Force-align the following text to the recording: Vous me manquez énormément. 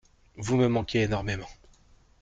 Vous 0.35 0.57
me 0.57 0.67
manquez 0.67 1.01
énormément. 1.03 1.47